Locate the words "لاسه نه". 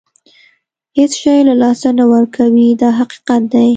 1.61-2.05